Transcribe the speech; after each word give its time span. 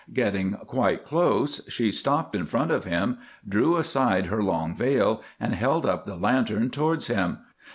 Getting 0.11 0.53
quite 0.65 1.05
close, 1.05 1.61
she 1.69 1.91
stopped 1.91 2.35
in 2.35 2.47
front 2.47 2.71
of 2.71 2.85
him, 2.85 3.19
drew 3.47 3.75
aside 3.77 4.25
her 4.25 4.41
long 4.41 4.75
veil, 4.75 5.21
and 5.39 5.53
held 5.53 5.85
up 5.85 6.05
the 6.05 6.15
lantern 6.15 6.71
towards 6.71 7.05
him. 7.05 7.37